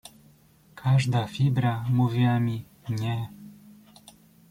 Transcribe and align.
"Każda 0.75 1.27
fibra 1.27 1.85
mówiła 1.89 2.39
mi: 2.39 2.65
nie!" 2.89 3.29